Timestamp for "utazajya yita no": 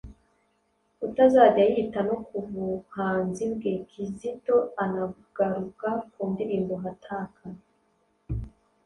1.07-2.15